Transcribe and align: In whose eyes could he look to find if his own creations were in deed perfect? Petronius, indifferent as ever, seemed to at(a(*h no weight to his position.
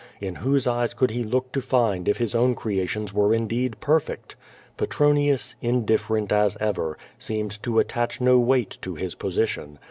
In 0.19 0.33
whose 0.37 0.65
eyes 0.65 0.95
could 0.95 1.11
he 1.11 1.23
look 1.23 1.51
to 1.51 1.61
find 1.61 2.07
if 2.09 2.17
his 2.17 2.33
own 2.33 2.55
creations 2.55 3.13
were 3.13 3.35
in 3.35 3.45
deed 3.45 3.79
perfect? 3.79 4.35
Petronius, 4.75 5.53
indifferent 5.61 6.31
as 6.31 6.57
ever, 6.59 6.97
seemed 7.19 7.61
to 7.61 7.79
at(a(*h 7.79 8.19
no 8.19 8.39
weight 8.39 8.79
to 8.81 8.95
his 8.95 9.13
position. 9.13 9.77